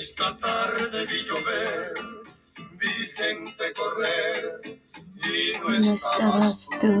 Esta 0.00 0.36
tarde 0.36 1.06
vi 1.06 1.24
llover, 1.24 1.92
vi 2.78 2.86
gente 3.16 3.72
correr 3.72 4.80
y 5.16 5.60
no, 5.60 5.70
No 5.70 5.76
estabas 5.76 6.70
tú. 6.80 7.00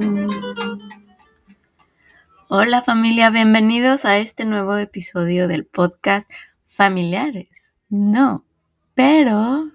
Hola 2.48 2.82
familia, 2.82 3.30
bienvenidos 3.30 4.04
a 4.04 4.18
este 4.18 4.44
nuevo 4.44 4.76
episodio 4.76 5.46
del 5.46 5.64
podcast 5.64 6.28
Familiares. 6.64 7.72
No, 7.88 8.44
pero 8.94 9.70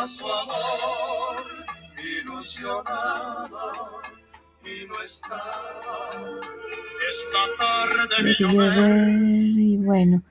a 0.00 0.06
su 0.06 0.24
amor 0.24 1.44
ilusionada 2.22 3.44
y 4.64 4.86
no 4.88 5.02
estaba. 5.02 6.40
Esta 7.08 7.38
tarde 7.58 8.16
vi 8.22 8.30
de 8.30 8.34
llover. 8.34 8.72
llover 8.72 9.08
y 9.58 9.76
bueno, 9.76 10.22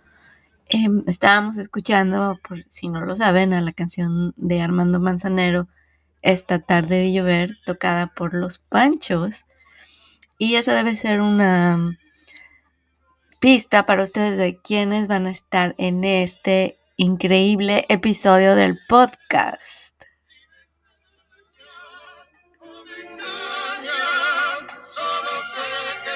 em, 0.70 1.04
estábamos 1.06 1.58
escuchando, 1.58 2.40
por 2.48 2.64
si 2.68 2.90
no 2.90 3.02
lo 3.02 3.16
saben, 3.16 3.54
a 3.54 3.62
la 3.62 3.72
canción 3.72 4.34
de 4.38 4.62
Armando 4.62 5.00
Manzanero, 5.00 5.68
Esta 6.22 6.60
tarde 6.60 6.98
de 6.98 7.14
llover, 7.14 7.58
tocada 7.66 8.08
por 8.08 8.34
Los 8.34 8.58
Panchos. 8.58 9.46
Y 10.38 10.56
esa 10.56 10.74
debe 10.74 10.98
ser 10.98 11.22
una 11.22 11.98
pista 13.40 13.86
para 13.86 14.04
ustedes 14.04 14.38
de 14.38 14.58
quiénes 14.58 15.08
van 15.08 15.28
a 15.28 15.32
estar 15.32 15.76
en 15.78 16.04
este 16.04 16.79
increíble 17.00 17.86
episodio 17.88 18.56
del 18.56 18.78
podcast. 18.90 19.96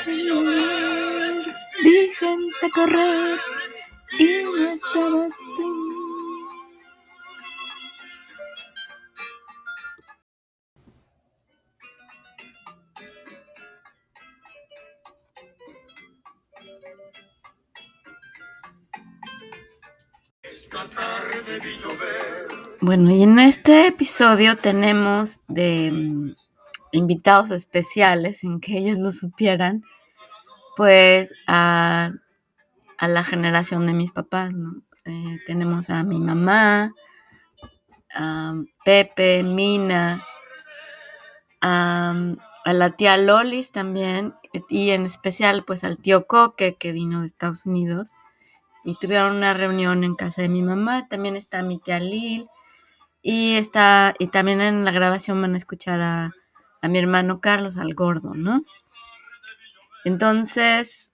Vi 0.06 0.30
gente 2.20 2.70
correr 2.75 3.40
y 4.20 4.44
no 4.44 4.67
estabas 4.67 5.40
Bueno, 22.95 23.09
y 23.09 23.23
en 23.23 23.39
este 23.39 23.88
episodio 23.88 24.55
tenemos 24.55 25.41
mm, 25.47 26.30
invitados 26.91 27.50
especiales, 27.50 28.41
sin 28.41 28.59
que 28.59 28.77
ellos 28.77 29.00
lo 29.00 29.11
supieran, 29.11 29.83
pues 30.75 31.33
a, 31.47 32.11
a 33.00 33.08
la 33.08 33.23
generación 33.23 33.88
de 33.88 33.94
mis 33.94 34.11
papás, 34.11 34.53
¿no? 34.53 34.83
Eh, 35.05 35.39
tenemos 35.47 35.89
a 35.89 36.03
mi 36.03 36.19
mamá, 36.19 36.94
a 38.13 38.53
Pepe, 38.85 39.41
Mina, 39.41 40.23
a, 41.61 42.13
a 42.63 42.73
la 42.73 42.91
tía 42.91 43.17
Lolis 43.17 43.72
también, 43.72 44.35
y 44.69 44.91
en 44.91 45.07
especial 45.07 45.63
pues 45.66 45.83
al 45.83 45.97
tío 45.97 46.28
Coque 46.28 46.75
que 46.75 46.91
vino 46.91 47.22
de 47.22 47.25
Estados 47.25 47.66
Unidos 47.66 48.13
y 48.84 48.94
tuvieron 49.00 49.35
una 49.35 49.56
reunión 49.56 50.03
en 50.03 50.13
casa 50.13 50.44
de 50.44 50.50
mi 50.50 50.62
mamá. 50.62 51.07
También 51.07 51.35
está 51.35 51.63
mi 51.63 51.79
tía 51.79 52.00
Lil 52.00 52.47
y 53.23 53.56
está 53.56 54.13
y 54.19 54.28
también 54.28 54.61
en 54.61 54.85
la 54.85 54.91
grabación 54.91 55.41
van 55.41 55.56
a 55.56 55.57
escuchar 55.57 56.01
a, 56.01 56.34
a 56.81 56.88
mi 56.89 57.00
hermano 57.00 57.39
Carlos, 57.39 57.78
al 57.78 57.95
gordo, 57.95 58.34
¿no? 58.35 58.63
Entonces 60.03 61.13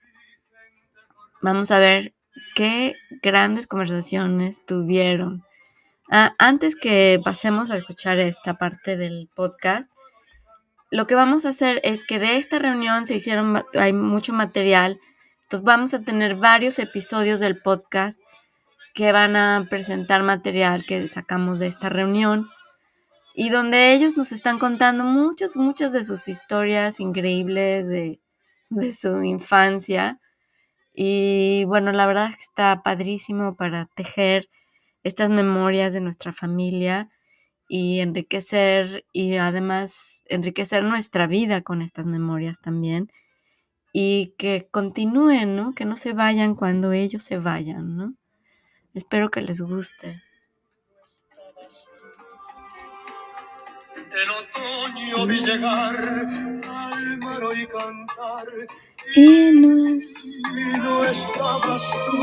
vamos 1.40 1.70
a 1.70 1.78
ver 1.78 2.12
qué 2.56 2.96
grandes 3.22 3.68
conversaciones 3.68 4.66
tuvieron. 4.66 5.44
Ah, 6.10 6.34
antes 6.38 6.74
que 6.74 7.20
pasemos 7.24 7.70
a 7.70 7.76
escuchar 7.76 8.18
esta 8.18 8.58
parte 8.58 8.96
del 8.96 9.30
podcast, 9.32 9.92
lo 10.90 11.06
que 11.06 11.14
vamos 11.14 11.46
a 11.46 11.50
hacer 11.50 11.80
es 11.84 12.02
que 12.02 12.18
de 12.18 12.36
esta 12.36 12.58
reunión 12.58 13.06
se 13.06 13.14
hicieron, 13.14 13.62
hay 13.78 13.92
mucho 13.92 14.32
material, 14.32 14.98
entonces 15.44 15.64
vamos 15.64 15.94
a 15.94 16.02
tener 16.02 16.34
varios 16.34 16.80
episodios 16.80 17.38
del 17.38 17.62
podcast 17.62 18.18
que 18.94 19.12
van 19.12 19.36
a 19.36 19.66
presentar 19.70 20.22
material 20.22 20.84
que 20.86 21.06
sacamos 21.08 21.58
de 21.58 21.68
esta 21.68 21.88
reunión 21.88 22.48
y 23.34 23.50
donde 23.50 23.94
ellos 23.94 24.16
nos 24.16 24.32
están 24.32 24.58
contando 24.58 25.04
muchas, 25.04 25.56
muchas 25.56 25.92
de 25.92 26.04
sus 26.04 26.28
historias 26.28 27.00
increíbles 27.00 27.86
de, 27.88 28.20
de 28.70 28.92
su 28.92 29.22
infancia. 29.22 30.20
Y 30.94 31.64
bueno, 31.66 31.92
la 31.92 32.06
verdad 32.06 32.30
es 32.30 32.36
que 32.36 32.42
está 32.42 32.82
padrísimo 32.82 33.56
para 33.56 33.86
tejer 33.94 34.48
estas 35.04 35.30
memorias 35.30 35.92
de 35.92 36.00
nuestra 36.00 36.32
familia 36.32 37.08
y 37.68 38.00
enriquecer 38.00 39.04
y 39.12 39.36
además 39.36 40.22
enriquecer 40.26 40.82
nuestra 40.84 41.26
vida 41.26 41.62
con 41.62 41.82
estas 41.82 42.06
memorias 42.06 42.60
también 42.60 43.10
y 43.92 44.34
que 44.38 44.68
continúen, 44.70 45.56
¿no? 45.56 45.74
Que 45.74 45.84
no 45.84 45.96
se 45.96 46.12
vayan 46.12 46.54
cuando 46.54 46.92
ellos 46.92 47.22
se 47.24 47.38
vayan, 47.38 47.96
¿no? 47.96 48.14
Espero 48.94 49.30
que 49.30 49.40
les 49.40 49.60
guste. 49.60 50.22
El 53.96 54.30
otoño 54.30 55.26
vi 55.26 55.38
llegar 55.38 55.96
al 55.96 57.18
mar 57.18 57.42
y 57.56 57.66
cantar 57.66 58.46
Y 59.14 59.52
no 59.52 59.86
es... 59.86 60.40
y 60.50 60.78
no 60.78 61.04
estabas 61.04 61.92
tú. 62.06 62.18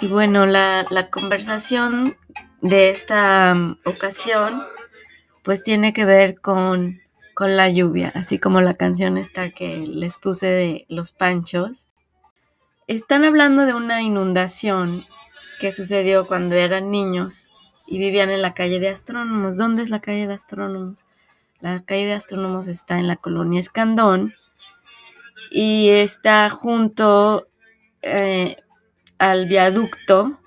Y 0.00 0.08
bueno, 0.08 0.46
la, 0.46 0.84
la 0.90 1.10
conversación 1.10 2.16
de 2.60 2.90
esta 2.90 3.54
mm, 3.54 3.78
ocasión 3.84 4.64
pues 5.44 5.62
tiene 5.62 5.92
que 5.92 6.04
ver 6.04 6.40
con, 6.40 7.00
con 7.34 7.56
la 7.56 7.68
lluvia, 7.68 8.10
así 8.14 8.38
como 8.38 8.60
la 8.60 8.74
canción 8.74 9.16
esta 9.16 9.50
que 9.50 9.78
les 9.78 10.16
puse 10.18 10.46
de 10.46 10.86
Los 10.88 11.12
Panchos. 11.12 11.88
Están 12.92 13.24
hablando 13.24 13.64
de 13.64 13.72
una 13.72 14.02
inundación 14.02 15.06
que 15.60 15.72
sucedió 15.72 16.26
cuando 16.26 16.56
eran 16.56 16.90
niños 16.90 17.48
y 17.86 17.98
vivían 17.98 18.28
en 18.28 18.42
la 18.42 18.52
calle 18.52 18.80
de 18.80 18.90
Astrónomos. 18.90 19.56
¿Dónde 19.56 19.82
es 19.82 19.88
la 19.88 20.02
calle 20.02 20.26
de 20.26 20.34
Astrónomos? 20.34 21.06
La 21.60 21.82
calle 21.82 22.04
de 22.04 22.12
Astrónomos 22.12 22.68
está 22.68 22.98
en 22.98 23.06
la 23.06 23.16
colonia 23.16 23.60
Escandón 23.60 24.34
y 25.50 25.88
está 25.88 26.50
junto 26.50 27.48
eh, 28.02 28.58
al 29.16 29.46
viaducto 29.46 30.38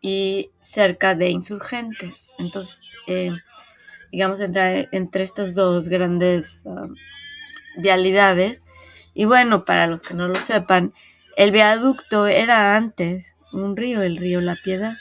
y 0.00 0.52
cerca 0.60 1.16
de 1.16 1.30
insurgentes. 1.30 2.30
Entonces, 2.38 2.80
eh, 3.08 3.32
digamos, 4.12 4.38
entre, 4.38 4.88
entre 4.92 5.24
estas 5.24 5.56
dos 5.56 5.88
grandes 5.88 6.62
um, 6.64 6.94
vialidades. 7.78 8.62
Y 9.14 9.24
bueno, 9.24 9.62
para 9.62 9.86
los 9.86 10.02
que 10.02 10.14
no 10.14 10.28
lo 10.28 10.36
sepan, 10.36 10.92
el 11.36 11.50
viaducto 11.50 12.26
era 12.26 12.76
antes 12.76 13.34
un 13.52 13.76
río, 13.76 14.02
el 14.02 14.16
río 14.16 14.40
La 14.40 14.56
Piedad. 14.56 14.96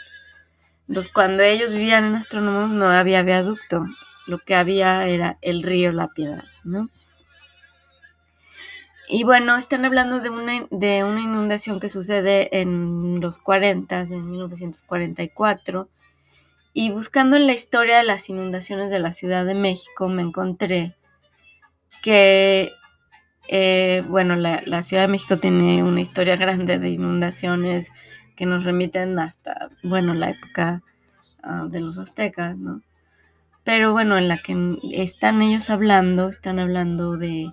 Entonces, 0.88 1.12
cuando 1.12 1.44
ellos 1.44 1.72
vivían 1.72 2.06
en 2.06 2.16
Astrónomos 2.16 2.72
no 2.72 2.88
había 2.88 3.22
viaducto, 3.24 3.86
lo 4.28 4.40
que 4.40 4.56
había 4.56 5.08
era 5.08 5.38
el 5.42 5.64
río 5.64 5.92
La 5.92 6.08
Piedad, 6.08 6.44
¿no? 6.64 6.90
Y 9.14 9.26
bueno, 9.26 9.58
están 9.58 9.84
hablando 9.84 10.22
de 10.22 10.30
una, 10.30 10.66
de 10.72 11.04
una 11.04 11.20
inundación 11.20 11.82
que 11.82 11.90
sucede 11.90 12.62
en 12.62 13.20
los 13.20 13.40
40, 13.40 14.02
en 14.02 14.32
1944. 14.32 15.90
Y 16.72 16.92
buscando 16.92 17.36
en 17.36 17.46
la 17.46 17.52
historia 17.52 17.98
de 17.98 18.06
las 18.06 18.30
inundaciones 18.30 18.90
de 18.90 19.00
la 19.00 19.12
Ciudad 19.12 19.46
de 19.46 19.54
México, 19.54 20.08
me 20.08 20.22
encontré 20.22 20.96
que, 22.02 22.72
eh, 23.54 24.02
bueno, 24.08 24.38
la, 24.38 24.82
Ciudad 24.82 25.04
de 25.04 25.10
México 25.10 25.38
tiene 25.38 25.84
una 25.84 26.00
historia 26.00 26.38
grande 26.38 26.80
de 26.80 26.90
inundaciones 26.90 27.92
que 28.38 28.46
nos 28.46 28.64
remiten 28.64 29.20
hasta, 29.20 29.70
bueno, 29.84 30.14
la 30.14 30.30
época 30.30 30.82
ah, 31.44 31.66
de 31.70 31.82
los 31.82 31.98
aztecas, 31.98 32.58
¿no? 32.58 32.82
Pero 33.66 33.92
bueno, 33.92 34.18
en 34.18 34.30
la 34.30 34.38
que 34.38 34.56
están 34.94 35.42
ellos 35.42 35.70
hablando, 35.70 36.30
están 36.30 36.60
hablando 36.60 37.18
de 37.18 37.52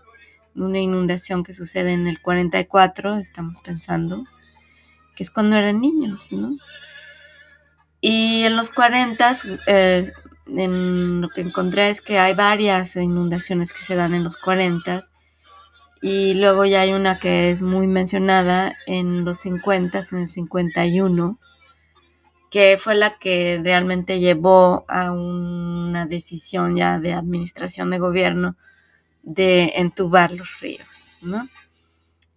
una 0.54 0.78
inundación 0.78 1.42
que 1.42 1.52
sucede 1.52 1.94
en 1.94 2.06
el 2.06 2.20
44, 2.20 3.16
estamos 3.16 3.58
pensando, 3.58 4.24
que 5.16 5.24
es 5.24 5.32
cuando 5.32 5.56
eran 5.56 5.80
niños, 5.80 6.30
¿no? 6.30 6.48
Y 8.00 8.44
en 8.44 8.54
los 8.54 8.70
40, 8.70 9.32
eh, 9.66 10.12
lo 10.46 11.28
que 11.30 11.40
encontré 11.40 11.90
es 11.90 12.00
que 12.00 12.20
hay 12.20 12.34
varias 12.34 12.94
inundaciones 12.94 13.72
que 13.72 13.82
se 13.82 13.96
dan 13.96 14.14
en 14.14 14.22
los 14.22 14.36
40 14.36 15.00
y 16.00 16.34
luego 16.34 16.64
ya 16.64 16.82
hay 16.82 16.92
una 16.92 17.18
que 17.18 17.50
es 17.50 17.62
muy 17.62 17.86
mencionada 17.86 18.76
en 18.86 19.24
los 19.24 19.40
50, 19.40 20.02
en 20.12 20.18
el 20.18 20.28
51, 20.28 21.38
que 22.50 22.76
fue 22.78 22.94
la 22.94 23.18
que 23.18 23.60
realmente 23.62 24.20
llevó 24.20 24.84
a 24.88 25.12
una 25.12 26.06
decisión 26.06 26.76
ya 26.76 26.98
de 26.98 27.12
administración 27.12 27.90
de 27.90 27.98
gobierno 27.98 28.56
de 29.22 29.72
entubar 29.76 30.32
los 30.32 30.60
ríos, 30.60 31.16
¿no? 31.22 31.46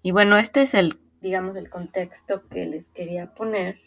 Y 0.01 0.11
bueno, 0.11 0.37
este 0.37 0.63
es 0.63 0.73
el, 0.73 0.99
digamos, 1.21 1.55
el 1.55 1.69
contexto 1.69 2.47
que 2.49 2.65
les 2.65 2.89
quería 2.89 3.33
poner 3.33 3.79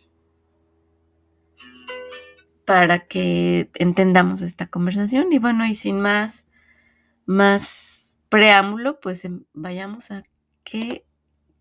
para 2.65 3.07
que 3.07 3.71
entendamos 3.75 4.43
esta 4.43 4.69
conversación. 4.69 5.33
Y 5.33 5.39
bueno, 5.39 5.67
y 5.67 5.75
sin 5.75 6.01
más, 6.01 6.47
más 7.27 7.94
preámbulo, 8.35 8.99
pues 8.99 9.25
em, 9.25 9.45
vayamos 9.53 10.11
a 10.11 10.25
qué, 10.65 11.07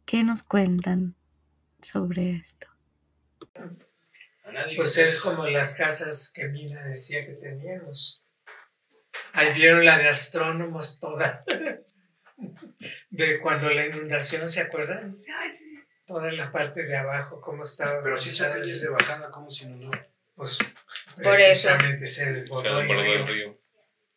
qué 0.07 0.23
nos 0.23 0.41
cuentan 0.41 1.15
sobre 1.83 2.31
esto. 2.31 2.67
Pues 4.75 4.97
es 4.97 5.21
como 5.21 5.45
las 5.45 5.75
casas 5.75 6.31
que 6.33 6.47
Mina 6.47 6.83
decía 6.83 7.23
que 7.23 7.33
teníamos. 7.33 8.25
Ahí 9.33 9.53
vieron 9.53 9.85
la 9.85 9.99
de 9.99 10.09
astrónomos 10.09 10.99
toda. 10.99 11.45
De 13.11 13.39
cuando 13.39 13.69
la 13.69 13.85
inundación, 13.85 14.49
¿se 14.49 14.61
acuerdan? 14.61 15.15
Toda 16.05 16.31
la 16.31 16.51
parte 16.51 16.83
de 16.83 16.97
abajo, 16.97 17.39
cómo 17.39 17.61
estaba. 17.61 18.01
Pero 18.01 18.17
si 18.17 18.29
esa 18.29 18.51
calle 18.51 18.71
es 18.71 18.81
de 18.81 18.89
bajada, 18.89 19.29
¿cómo 19.29 19.49
se 19.51 19.65
inundó? 19.65 19.91
Pues 20.33 20.57
Por 21.15 21.35
eso. 21.35 21.35
precisamente 21.35 22.07
se 22.07 22.31
desbordó 22.31 22.81
el 22.81 22.89
río. 22.89 23.25
río. 23.27 23.62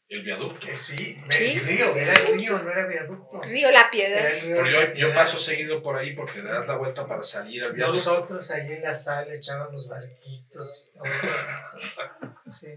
El 0.09 0.23
viaducto. 0.23 0.69
Eh, 0.69 0.75
sí, 0.77 1.21
Sí. 1.31 1.45
el 1.59 1.61
río, 1.67 1.97
era 1.97 2.13
el 2.15 2.35
río, 2.37 2.59
no 2.61 2.71
era 2.71 2.87
viaducto. 2.87 3.41
Río 3.43 3.71
La 3.73 3.91
Piedra. 3.91 4.23
Pero 4.41 4.69
yo, 4.71 4.95
yo 4.95 5.13
paso 5.15 5.37
seguido 5.39 5.83
por 5.83 5.97
ahí 5.97 6.15
porque 6.15 6.39
le 6.41 6.49
das 6.51 6.67
la 6.69 6.77
vuelta 6.77 7.09
para 7.09 7.23
salir 7.25 7.65
al 7.65 7.73
viaducto. 7.73 7.99
Nosotros 7.99 8.51
ahí 8.53 8.73
en 8.73 8.83
la 8.83 8.95
sala 8.95 9.33
echábamos 9.35 9.89
barquitos. 9.89 10.93
Sí. 12.53 12.69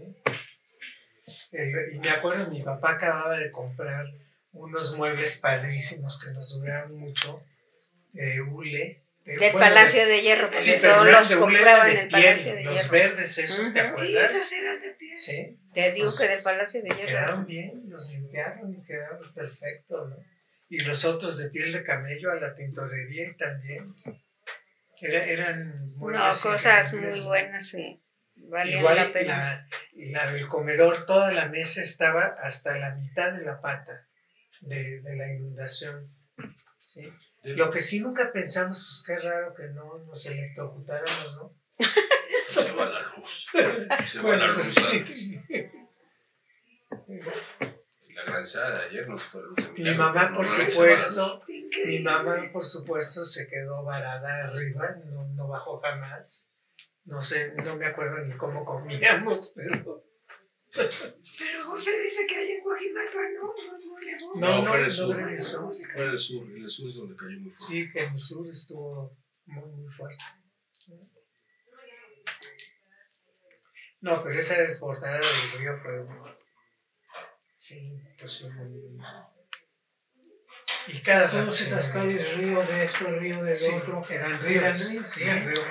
Y 1.92 1.98
me 1.98 2.10
acuerdo, 2.10 2.50
mi 2.50 2.62
papá 2.62 2.92
acababa 2.92 3.36
de 3.36 3.50
comprar 3.50 4.06
unos 4.52 4.96
muebles 4.96 5.36
padrísimos 5.36 6.20
que 6.24 6.32
nos 6.32 6.58
duraron 6.58 6.98
mucho, 6.98 7.44
de 8.12 8.40
hule. 8.40 9.04
de- 9.24 9.32
Del 9.36 9.52
bueno, 9.52 9.58
Palacio 9.58 10.06
de 10.06 10.22
Hierro, 10.22 10.46
porque 10.48 10.58
Sí, 10.58 10.74
todos 10.80 11.06
los 11.06 11.36
compraban 11.36 11.86
de 11.86 11.92
en 11.92 11.98
el 12.00 12.08
piel, 12.08 12.22
Palacio 12.24 12.54
de 12.56 12.62
Los 12.64 12.78
Hierro. 12.78 12.90
verdes 12.90 13.38
esos, 13.38 13.72
¿te 13.72 13.80
acuerdas? 13.80 14.52
eran 14.52 14.80
de 14.80 14.90
piel. 14.94 15.18
Sí. 15.18 15.59
Te 15.74 15.92
digo 15.92 16.04
Pues, 16.06 16.18
que 16.18 16.28
del 16.28 16.42
Palacio 16.42 16.82
de 16.82 16.88
Hierro. 16.88 17.06
Quedaron 17.06 17.46
bien, 17.46 17.82
los 17.88 18.10
limpiaron 18.10 18.74
y 18.74 18.82
quedaron 18.84 19.32
perfectos, 19.34 20.10
¿no? 20.10 20.16
Y 20.68 20.80
los 20.80 21.04
otros 21.04 21.38
de 21.38 21.50
piel 21.50 21.72
de 21.72 21.82
camello 21.82 22.30
a 22.30 22.36
la 22.36 22.54
tintorería 22.54 23.28
y 23.30 23.36
también. 23.36 23.94
Era- 25.00 25.24
eran 25.24 25.90
No, 25.92 25.96
muebles 25.96 26.42
cosas 26.42 26.92
muy 26.92 27.20
buenas, 27.20 27.68
sí. 27.68 28.00
Valían 28.36 28.78
Igual 28.78 28.96
la 28.96 29.12
pena. 29.12 29.36
la, 29.36 29.68
y 29.92 30.10
la 30.10 30.32
del 30.32 30.46
comedor, 30.48 31.06
toda 31.06 31.32
la 31.32 31.46
mesa 31.48 31.80
estaba 31.82 32.36
hasta 32.38 32.76
la 32.78 32.94
mitad 32.94 33.32
de 33.32 33.44
la 33.44 33.60
pata 33.60 34.06
de, 34.60 35.00
de 35.00 35.16
la 35.16 35.32
inundación. 35.32 36.08
¿sí? 36.78 37.12
Lo 37.42 37.70
que 37.70 37.80
sí 37.80 38.00
nunca 38.00 38.30
pensamos, 38.32 38.84
pues 38.86 39.04
qué 39.20 39.26
raro 39.26 39.54
que 39.54 39.68
no 39.68 39.98
nos 40.06 40.26
electrocutáramos, 40.26 41.36
¿no? 41.36 41.54
Se 42.50 42.72
va 42.72 42.86
la 42.88 43.00
luz. 43.16 43.46
Se 43.52 44.18
va 44.18 44.22
Bueno, 44.22 44.36
la 44.44 44.46
eso 44.46 44.58
luz 44.58 44.66
sí. 44.74 44.98
antes. 44.98 45.30
La 48.14 48.24
granizada 48.24 48.78
de 48.80 48.84
ayer 48.86 49.08
nos 49.08 49.22
fue 49.22 49.40
la 49.42 49.48
luz 49.48 49.56
de 49.74 49.82
Mi 49.82 49.94
mamá, 49.94 50.32
por 50.34 50.46
se 50.46 50.58
va 50.58 50.64
la 50.64 50.70
supuesto, 50.70 51.44
luz. 51.46 51.86
mi 51.86 51.98
mamá, 52.00 52.50
por 52.52 52.64
supuesto, 52.64 53.24
se 53.24 53.48
quedó 53.48 53.84
varada 53.84 54.44
arriba, 54.46 54.96
no, 55.06 55.24
no 55.34 55.48
bajó 55.48 55.76
jamás. 55.76 56.52
No 57.04 57.22
sé, 57.22 57.54
no 57.64 57.76
me 57.76 57.86
acuerdo 57.86 58.18
ni 58.24 58.36
cómo 58.36 58.64
comíamos, 58.64 59.52
pero... 59.56 60.04
Pero 60.72 61.64
José 61.66 61.90
dice 62.02 62.26
que 62.28 62.36
hay 62.36 62.50
en 62.52 62.62
Guajimalpa, 62.62 63.18
¿no? 63.34 63.54
No, 64.36 64.40
No, 64.40 64.58
no, 64.62 64.64
fue 64.66 64.76
en 64.78 64.82
el 64.84 64.88
no 64.88 64.92
sur. 64.94 65.16
regresó. 65.16 65.70
Fue 65.92 66.02
en 66.04 66.10
el 66.10 66.18
sur. 66.18 66.46
En 66.48 66.62
el 66.62 66.70
sur 66.70 66.88
es 66.90 66.94
donde 66.96 67.16
cayó 67.16 67.40
muy 67.40 67.50
fuerte. 67.50 67.56
Sí, 67.64 67.88
que 67.90 68.04
en 68.04 68.12
el 68.12 68.20
sur 68.20 68.46
estuvo 68.48 69.16
muy, 69.46 69.68
muy 69.72 69.88
fuerte. 69.92 70.24
No, 74.00 74.22
pero 74.22 74.38
esa 74.38 74.54
desbordada 74.60 75.18
del 75.18 75.60
río 75.60 75.78
fue. 75.82 76.00
Sí, 77.56 78.00
pues 78.18 78.32
sí. 78.32 78.48
Y 80.86 81.00
cada 81.02 81.28
Todas 81.28 81.60
esas 81.60 81.90
calles, 81.90 82.36
río 82.36 82.62
de 82.62 82.84
esto, 82.84 83.04
río 83.10 83.44
del 83.44 83.54
Sí, 83.54 83.74
otro. 83.74 84.02
eran 84.08 84.40
ríos. 84.40 84.78
Sí, 85.06 85.22
el 85.22 85.44
río. 85.44 85.62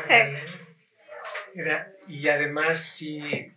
Era, 1.55 1.91
y 2.07 2.27
además 2.29 2.79
sí 2.79 3.51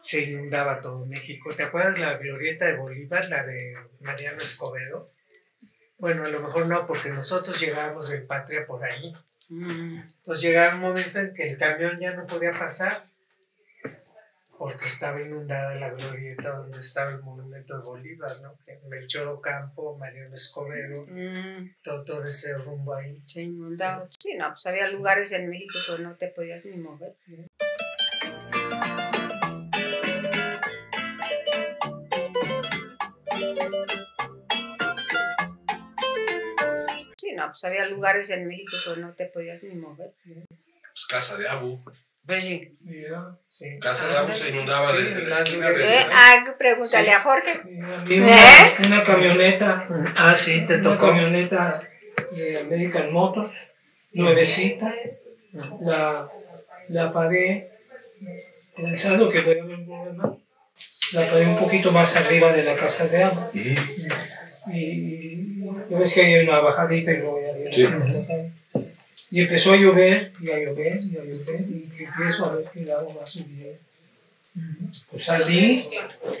se 0.00 0.22
inundaba 0.22 0.80
todo 0.80 1.06
México. 1.06 1.50
¿Te 1.50 1.62
acuerdas 1.62 1.98
la 1.98 2.16
glorieta 2.18 2.66
de 2.66 2.76
Bolívar, 2.76 3.26
la 3.28 3.46
de 3.46 3.76
Mariano 4.00 4.42
Escobedo? 4.42 5.06
Bueno, 5.98 6.24
a 6.24 6.28
lo 6.28 6.40
mejor 6.40 6.66
no, 6.66 6.84
porque 6.84 7.10
nosotros 7.10 7.60
llegábamos 7.60 8.08
del 8.08 8.24
Patria 8.26 8.62
por 8.66 8.82
ahí. 8.82 9.14
Mm. 9.48 10.00
Entonces 10.00 10.42
llegaba 10.42 10.74
un 10.74 10.80
momento 10.80 11.20
en 11.20 11.32
que 11.32 11.50
el 11.50 11.56
camión 11.56 11.96
ya 12.00 12.12
no 12.12 12.26
podía 12.26 12.52
pasar 12.52 13.11
porque 14.62 14.84
estaba 14.84 15.20
inundada 15.20 15.74
la 15.74 15.90
glorieta 15.90 16.50
donde 16.50 16.78
estaba 16.78 17.10
el 17.10 17.20
monumento 17.20 17.76
de 17.78 17.82
Bolívar, 17.82 18.30
¿no? 18.42 18.56
Que 18.64 18.78
Melchor 18.88 19.26
Ocampo, 19.26 19.98
Mariano 19.98 20.32
Escobedo, 20.36 21.04
Mm, 21.08 21.74
todo, 21.82 22.04
todo 22.04 22.20
ese 22.22 22.54
rumbo 22.58 22.94
ahí. 22.94 23.20
se 23.26 23.42
inundaba. 23.42 24.08
Sí, 24.20 24.34
no, 24.36 24.50
pues 24.50 24.64
había 24.66 24.88
lugares 24.92 25.32
en 25.32 25.48
México 25.50 25.78
que 25.84 26.00
no 26.00 26.14
te 26.14 26.28
podías 26.28 26.64
ni 26.64 26.76
mover. 26.76 27.16
Sí, 37.18 37.32
no, 37.34 37.46
pues 37.48 37.64
había 37.64 37.88
lugares 37.88 38.30
en 38.30 38.46
México 38.46 38.76
que 38.84 39.00
no 39.00 39.12
te 39.12 39.26
podías 39.26 39.62
ni 39.62 39.74
mover. 39.74 40.12
Pues 40.24 41.06
casa 41.08 41.36
de 41.36 41.48
Abu. 41.48 41.78
Sí. 42.28 42.76
Mira, 42.82 43.36
Sí. 43.46 43.78
Casa 43.80 44.08
de 44.08 44.16
Abu 44.18 44.32
se 44.32 44.48
inundaba 44.50 44.82
Sí, 44.88 45.02
desde 45.02 45.22
la 45.22 45.28
las 45.30 45.40
esquina 45.40 45.70
desde- 45.70 45.94
Eh, 46.02 46.06
ah, 46.12 46.44
pregúntale 46.58 47.04
Sí. 47.06 47.10
a 47.12 47.20
Jorge. 47.20 47.60
una, 47.64 48.04
¿Eh? 48.08 48.86
una 48.86 49.04
camioneta, 49.04 49.88
Ah, 50.16 50.34
sí, 50.34 50.64
te 50.66 50.74
una 50.76 50.82
tocó. 50.82 51.06
camioneta 51.08 51.70
de 52.30 52.58
American 52.60 53.12
Motors, 53.12 53.52
nuevecita. 54.12 54.94
La, 55.80 56.28
la 56.88 57.12
pagué 57.12 57.70
pensando 58.76 59.28
que 59.28 59.42
podía 59.42 59.62
haber 59.62 59.74
un 59.76 59.86
problema. 59.86 60.36
La 61.12 61.20
pagué 61.26 61.46
un 61.46 61.56
poquito 61.58 61.92
más 61.92 62.16
arriba 62.16 62.52
de 62.52 62.62
la 62.62 62.74
casa 62.74 63.06
de 63.08 63.22
agua. 63.24 63.48
Ujú. 63.52 64.72
y 64.72 65.60
ya 65.90 65.98
ves 65.98 66.14
que 66.14 66.20
hay 66.22 66.46
una 66.46 66.60
bajadita 66.60 67.10
y 67.10 67.16
luego 67.16 67.40
ya 67.42 67.72
Sí. 67.72 67.84
Y 69.32 69.40
empezó 69.40 69.72
a 69.72 69.76
llover, 69.76 70.32
y 70.40 70.50
a 70.50 70.58
llover, 70.58 71.00
y 71.02 71.16
a 71.16 71.24
llover, 71.24 71.60
y 71.68 71.88
que 71.96 72.04
empiezo 72.04 72.46
a 72.46 72.54
ver 72.56 72.64
que 72.72 72.82
el 72.82 72.90
agua 72.92 73.14
va 73.20 73.26
subiendo. 73.26 73.78
Pues 75.10 75.24
salí 75.24 75.84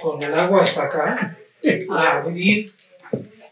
con 0.00 0.22
el 0.22 0.34
agua 0.34 0.60
hasta 0.62 0.82
acá 0.84 1.30
a 1.90 2.18
abrir 2.18 2.66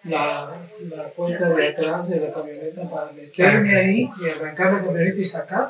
la, 0.04 0.52
la 0.90 1.09
puerta 1.09 1.49
de 1.49 1.68
atrás 1.68 2.11
de 2.11 2.20
la 2.20 2.32
camioneta 2.32 2.90
para 2.90 3.12
meterme 3.12 3.76
ahí 3.76 4.11
y 4.20 4.28
arrancar 4.30 4.75
la 4.75 4.85
camioneta 4.85 5.18
y 5.18 5.25
sacar. 5.25 5.62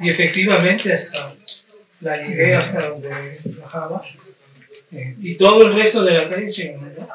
Y 0.00 0.08
efectivamente 0.08 0.92
hasta 0.94 1.34
la 2.00 2.22
llegué 2.22 2.54
hasta 2.54 2.88
donde 2.88 3.10
bajaba. 3.60 4.02
eh, 4.92 5.14
Y 5.20 5.34
todo 5.36 5.66
el 5.66 5.74
resto 5.74 6.02
de 6.04 6.12
la 6.12 6.30
calle 6.30 6.48
se 6.48 6.66
inundó. 6.72 7.06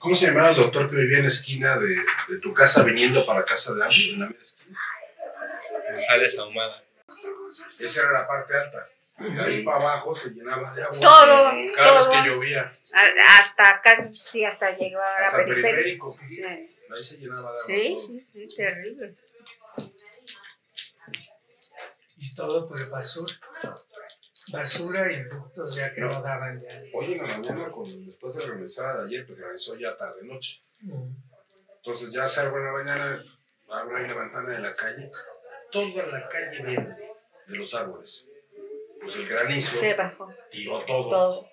¿Cómo 0.00 0.14
se 0.14 0.26
llamaba 0.26 0.48
el 0.50 0.56
doctor 0.56 0.88
que 0.90 0.96
vivía 0.96 1.18
en 1.18 1.24
la 1.24 1.28
esquina 1.28 1.76
de, 1.76 1.96
de 2.28 2.38
tu 2.40 2.52
casa 2.52 2.82
viniendo 2.82 3.24
para 3.26 3.44
casa 3.44 3.74
de 3.74 3.84
Abu? 3.84 3.92
En 3.94 4.20
la 4.20 4.26
mera 4.26 4.40
esquina. 4.42 4.78
González 5.92 6.38
Ahumada. 6.38 6.82
Esa 7.78 8.00
era 8.00 8.12
la 8.12 8.26
parte 8.26 8.54
alta. 8.56 8.82
Y 9.18 9.34
de 9.34 9.42
ahí 9.44 9.62
para 9.62 9.76
abajo 9.76 10.16
se 10.16 10.30
llenaba 10.30 10.72
de 10.74 10.82
agua. 10.82 10.98
Todo, 10.98 11.50
Cada 11.76 11.98
vez 11.98 12.06
que 12.06 12.28
llovía. 12.30 12.72
A- 12.94 13.38
Hasta 13.40 13.82
casi, 13.82 14.44
hasta 14.44 14.74
llegar 14.76 15.20
a 15.20 15.22
Hasta 15.24 15.42
el 15.42 15.48
periférico. 15.48 16.16
periférico. 16.16 16.48
Sí, 16.56 16.76
Ahí 16.96 17.04
se 17.04 17.18
llenaba 17.18 17.52
de 17.52 17.58
agua. 17.58 17.62
sí, 17.66 17.94
todo. 17.96 18.00
sí, 18.06 18.26
sí, 18.48 18.56
terrible. 18.56 19.14
Y 22.16 22.34
todo 22.34 22.62
por 22.62 22.88
basura. 22.90 23.34
Basura 24.52 25.12
y 25.12 25.22
ductos 25.24 25.74
ya 25.74 25.90
que 25.90 26.00
no, 26.00 26.08
No. 26.08 26.22
daban 26.22 26.60
ya. 26.60 26.68
Hoy 26.94 27.12
en 27.14 27.18
la 27.18 27.36
mañana, 27.38 27.70
con, 27.70 27.84
después 28.06 28.34
de 28.34 28.46
de 28.46 29.06
ayer, 29.06 29.26
porque 29.26 29.42
organizó 29.42 29.76
ya 29.76 29.96
tarde 29.96 30.22
noche. 30.24 30.62
Mm. 30.82 31.08
Entonces 31.76 32.12
ya 32.12 32.26
salgo 32.26 32.58
en 32.58 32.64
la 32.64 32.72
mañana, 32.72 33.24
abro 33.68 33.96
ahí 33.96 34.06
la 34.08 34.14
ventana 34.20 34.50
de 34.50 34.58
la 34.58 34.74
calle, 34.74 35.10
toda 35.70 36.06
la 36.06 36.28
calle 36.28 36.62
verde 36.62 37.10
de 37.46 37.56
los 37.56 37.74
árboles. 37.74 38.28
Pues 39.00 39.16
el 39.16 39.26
granizo 39.28 39.74
Se 39.74 39.94
bajó 39.94 40.28
tiró 40.50 40.84
todo. 40.84 41.08
todo. 41.08 41.48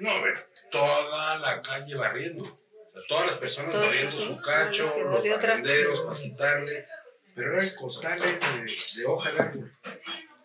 No, 0.00 0.10
a 0.10 0.20
ver, 0.22 0.46
toda 0.70 1.38
la 1.38 1.62
calle 1.62 1.94
barriendo. 1.94 2.42
O 2.42 2.92
sea, 2.92 3.02
todas 3.08 3.26
las 3.28 3.38
personas 3.38 3.70
Todo, 3.70 3.86
barriendo 3.86 4.10
sí. 4.10 4.22
su 4.26 4.40
cacho, 4.42 4.94
los 4.98 5.28
barrenderos 5.28 6.00
para 6.02 6.20
quitarle. 6.20 6.86
pero 7.34 7.54
eran 7.54 7.68
costales 7.80 8.40
de, 8.40 9.00
de 9.00 9.06
hoja 9.06 9.32
de 9.32 9.38
árbol. 9.38 9.72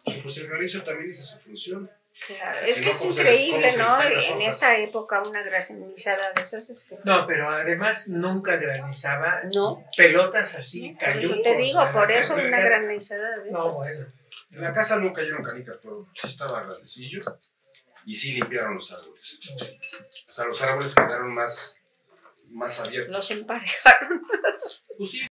Y 0.08 0.22
pues 0.22 0.38
el 0.38 0.48
granizo 0.48 0.84
también 0.84 1.10
hizo 1.10 1.24
su 1.24 1.40
función. 1.40 1.90
Claro, 2.26 2.58
Si 2.66 2.72
es 2.72 2.80
que 2.80 2.86
no, 2.86 2.92
es 2.92 2.98
¿cómo 2.98 3.14
se 3.14 3.24
les- 3.24 3.40
increíble, 3.42 3.78
¿no? 3.78 4.02
En 4.04 4.42
esta 4.42 4.76
época 4.80 5.22
una 5.30 5.44
granizada 5.44 6.32
de 6.36 6.42
esas 6.42 6.68
es 6.72 6.84
que... 6.86 6.98
No, 7.04 7.28
pero 7.28 7.52
además 7.52 8.10
nunca 8.10 8.56
granizaba 8.56 9.42
No, 9.54 9.84
pelotas 9.96 10.56
así, 10.56 10.96
cayucos. 10.96 11.44
te 11.44 11.56
digo, 11.58 11.80
por 11.94 12.12
eso 12.12 12.34
una 12.34 12.60
granizada 12.60 13.38
de 13.38 13.50
esas. 13.50 13.64
No, 13.66 13.72
bueno. 13.72 14.08
En 14.52 14.62
la 14.62 14.74
casa 14.74 14.98
no 14.98 15.14
cayeron 15.14 15.44
canicas, 15.44 15.78
pero 15.84 16.08
sí 16.16 16.28
estaba 16.28 16.62
grandecillo. 16.64 17.22
Y 18.08 18.16
sí 18.16 18.32
limpiaron 18.34 18.76
los 18.76 18.92
árboles. 18.92 19.40
O 20.28 20.32
sea, 20.32 20.46
los 20.46 20.60
árboles 20.62 20.96
quedaron 20.96 21.34
más, 21.36 21.86
más 22.50 22.80
abiertos. 22.80 23.12
Los 23.14 23.30
emparejaron. 23.32 24.22
Pues 24.98 25.12
sí, 25.12 25.28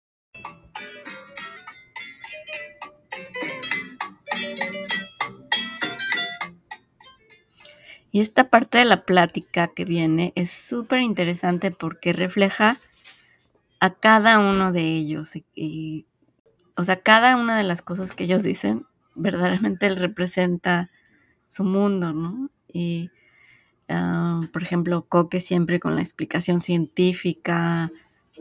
Y 8.15 8.21
esta 8.21 8.49
parte 8.49 8.79
de 8.79 8.85
la 8.85 9.05
plática 9.05 9.67
que 9.75 9.85
viene 9.85 10.33
es 10.37 10.53
súper 10.53 11.01
interesante 11.01 11.73
porque 11.73 12.13
refleja 12.13 12.79
a 13.81 13.91
cada 13.91 14.39
uno 14.39 14.71
de 14.71 14.83
ellos. 14.83 15.33
Y, 15.53 16.07
o 16.77 16.85
sea, 16.85 17.01
cada 17.01 17.37
una 17.37 17.59
de 17.59 17.65
las 17.65 17.83
cosas 17.83 18.13
que 18.13 18.23
ellos 18.23 18.45
dicen 18.45 18.87
verdaderamente 19.17 19.89
representa 19.97 20.93
su 21.49 21.65
mundo, 21.65 22.13
¿no? 22.13 22.53
Y, 22.69 23.11
ah, 23.89 24.43
por 24.53 24.63
ejemplo, 24.63 25.07
Coque 25.09 25.41
siempre 25.41 25.81
con 25.81 25.97
la 25.97 26.03
explicación 26.03 26.61
científica, 26.61 27.91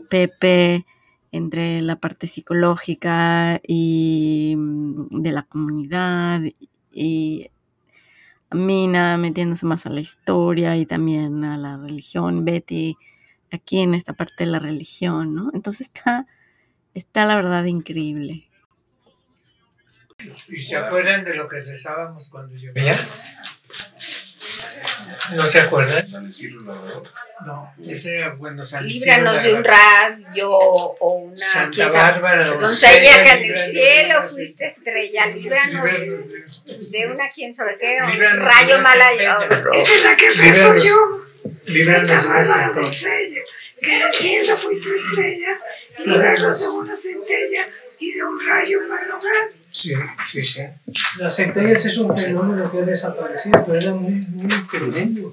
Pepe 0.08 0.86
entre 1.32 1.80
la 1.80 1.96
parte 1.96 2.28
psicológica 2.28 3.60
y 3.66 4.54
mm, 4.56 5.20
de 5.20 5.32
la 5.32 5.42
comunidad 5.42 6.42
y 6.92 7.50
Mina 8.54 9.16
metiéndose 9.18 9.66
más 9.66 9.86
a 9.86 9.90
la 9.90 10.00
historia 10.00 10.76
y 10.76 10.86
también 10.86 11.44
a 11.44 11.58
la 11.58 11.76
religión, 11.76 12.44
Betty 12.44 12.96
aquí 13.54 13.80
en 13.80 13.94
esta 13.94 14.12
parte 14.12 14.44
de 14.44 14.50
la 14.50 14.58
religión, 14.58 15.34
¿no? 15.34 15.50
Entonces 15.54 15.88
está, 15.88 16.26
está 16.94 17.24
la 17.24 17.36
verdad 17.36 17.64
increíble. 17.64 18.48
¿Y 20.48 20.60
se 20.60 20.76
acuerdan 20.76 21.24
de 21.24 21.34
lo 21.34 21.48
que 21.48 21.60
rezábamos 21.60 22.30
cuando 22.30 22.56
llovía? 22.56 22.94
¿No 25.32 25.46
se 25.46 25.60
acuerdan? 25.60 26.06
San 26.06 26.28
Isidro 26.28 26.60
Labrador. 26.60 27.02
No, 27.46 27.74
ese 27.88 28.16
era 28.16 28.34
bueno 28.34 28.62
San 28.62 28.88
Isidro 28.88 29.16
Líbranos 29.16 29.42
de 29.42 29.54
un 29.54 29.64
rayo 29.64 30.50
o 30.50 31.14
una... 31.16 31.38
Santa 31.38 31.70
quién 31.70 31.92
sabe. 31.92 32.20
Bárbara, 32.20 32.44
Doncella 32.44 33.22
que 33.22 33.30
en 33.30 33.44
el 33.44 33.56
cielo 33.56 34.22
fuiste 34.22 34.66
estrella, 34.66 35.26
líbranos 35.26 35.90
de, 36.90 37.06
una 37.06 37.28
quién 37.34 37.54
sabe 37.54 37.76
qué, 37.80 37.98
un 38.02 38.38
rayo 38.38 38.78
mala. 38.80 39.12
Esa 39.12 39.94
es 39.94 40.04
la 40.04 40.16
que 40.16 40.30
rezo 40.32 40.76
yo. 40.76 41.24
líbranos 41.66 42.08
de 42.10 42.44
centella. 42.44 42.72
doncella, 42.74 43.40
que 43.80 43.94
en 43.94 44.02
el 44.02 44.14
cielo 44.14 44.56
fuiste 44.56 44.88
estrella, 44.94 45.58
líbranos 46.04 46.60
de 46.60 46.68
una 46.68 46.96
centella 46.96 47.66
y 48.00 48.12
de 48.12 48.24
un 48.24 48.38
rayo 48.46 48.78
malogrado. 48.88 49.50
Sí, 49.70 49.94
sí, 50.24 50.42
sí. 50.42 50.62
Las 51.18 51.36
centellas 51.36 51.84
es 51.86 51.96
un 51.98 52.16
fenómeno 52.16 52.70
que 52.70 52.78
ha 52.78 52.82
desaparecido, 52.82 53.64
pero 53.66 53.78
era 53.78 53.92
muy, 53.92 54.14
muy 54.14 54.66
tremendo. 54.68 55.32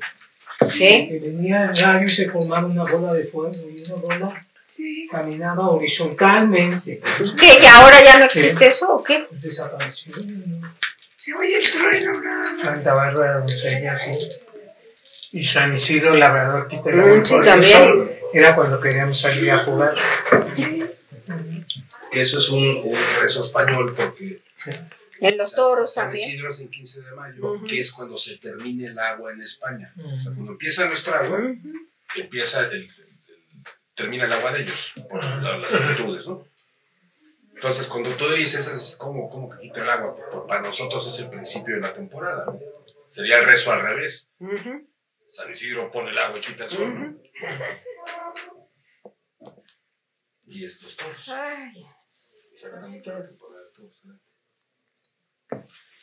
¿Sí? 0.67 1.07
Que 1.09 1.19
venía 1.21 1.65
el 1.65 1.77
rayo 1.77 2.05
y 2.05 2.07
se 2.07 2.29
formaba 2.29 2.67
una 2.67 2.83
bola 2.83 3.13
de 3.13 3.23
fuego 3.25 3.51
y 3.75 3.83
una 3.91 3.95
bola 4.01 4.45
Sí. 4.69 5.07
caminaba 5.11 5.69
horizontalmente. 5.69 7.01
¿Qué? 7.39 7.57
¿Que 7.59 7.67
ahora 7.67 8.03
ya 8.03 8.17
no 8.19 8.25
existe 8.25 8.67
eso 8.67 8.95
o 8.95 9.03
qué? 9.03 9.25
Pues 9.29 9.41
desapareció. 9.41 10.13
¿no? 10.47 10.67
Se 11.17 11.33
oye 11.35 11.55
el 11.57 11.69
trueno 11.71 12.21
nada 12.21 12.39
más. 12.51 12.59
Santa 12.59 12.93
Bárbara 12.93 13.39
doncella, 13.39 13.93
sí. 13.95 14.11
Y 15.33 15.43
San 15.43 15.73
Isidro 15.73 16.15
Labrador, 16.15 16.67
tipo 16.67 16.89
Mm, 16.89 17.25
sí, 17.25 17.35
también. 17.43 18.11
Era 18.33 18.55
cuando 18.55 18.79
queríamos 18.79 19.19
salir 19.19 19.51
a 19.51 19.59
jugar. 19.63 19.95
Que 22.11 22.21
eso 22.21 22.39
es 22.39 22.49
un, 22.49 22.63
un 22.77 22.97
rezo 23.21 23.41
español 23.41 23.93
porque 23.95 24.41
En 25.21 25.37
los 25.37 25.53
toros 25.55 25.93
San 25.93 26.05
también. 26.07 26.29
Isidro 26.29 26.49
es 26.49 26.59
el 26.59 26.69
15 26.69 27.01
de 27.03 27.11
mayo, 27.13 27.63
que 27.63 27.79
es 27.79 27.91
cuando 27.91 28.17
se 28.17 28.37
termine 28.37 28.87
el 28.87 28.99
agua 28.99 29.31
en 29.31 29.41
España. 29.41 29.93
O 29.97 30.19
sea, 30.19 30.31
cuando 30.33 30.51
empieza 30.51 30.87
nuestra 30.87 31.19
agua, 31.19 31.39
empieza 32.15 32.61
el, 32.61 32.73
el- 32.73 32.91
termina 33.93 34.25
el 34.25 34.31
agua 34.33 34.51
de 34.51 34.61
ellos, 34.63 34.93
por 35.09 35.23
la- 35.23 35.57
las 35.57 35.71
latitudes, 35.71 36.27
¿no? 36.27 36.47
Entonces, 37.53 37.85
cuando 37.87 38.09
tú 38.15 38.27
dices, 38.31 38.67
es 38.67 38.95
como, 38.97 39.29
como 39.29 39.49
que 39.49 39.59
quita 39.61 39.83
el 39.83 39.89
agua, 39.89 40.15
Pues 40.31 40.43
para 40.47 40.61
nosotros 40.61 41.05
es 41.07 41.19
el 41.19 41.29
principio 41.29 41.75
de 41.75 41.81
la 41.81 41.93
temporada. 41.93 42.45
¿no? 42.47 42.59
Sería 43.07 43.39
el 43.39 43.45
rezo 43.45 43.71
al 43.71 43.81
revés. 43.83 44.31
San 45.29 45.51
Isidro 45.51 45.91
pone 45.91 46.09
el 46.09 46.17
agua 46.17 46.39
y 46.39 46.41
quita 46.41 46.63
el 46.63 46.69
sol. 46.71 46.99
¿no? 46.99 47.17
Y 50.47 50.65
estos 50.65 50.95
toros. 50.97 51.29
Ay, 51.29 51.85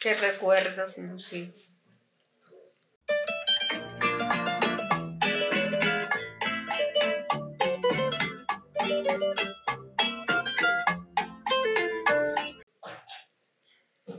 qué 0.01 0.15
recuerdos, 0.15 0.99
sé. 1.19 1.53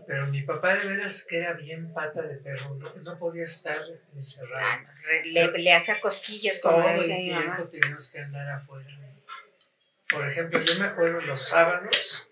Pero 0.07 0.27
mi 0.27 0.41
papá 0.43 0.75
de 0.75 0.87
veras 0.87 1.25
que 1.27 1.37
era 1.37 1.53
bien 1.53 1.93
pata 1.93 2.21
de 2.21 2.35
perro, 2.37 2.75
no, 2.75 2.93
no 2.95 3.19
podía 3.19 3.43
estar 3.43 3.77
encerrado. 4.13 4.65
Ah, 4.65 4.81
Le, 5.25 5.51
le 5.51 5.73
hacía 5.73 5.99
cosquillas, 5.99 6.59
como 6.61 6.77
Todo 6.77 6.89
el 6.89 7.01
tiempo 7.05 7.67
teníamos 7.69 8.11
que 8.11 8.19
andar 8.19 8.49
afuera. 8.49 9.08
Por 10.19 10.27
ejemplo, 10.27 10.59
yo 10.61 10.79
me 10.81 10.85
acuerdo 10.87 11.21
los 11.21 11.47
sábados, 11.47 12.29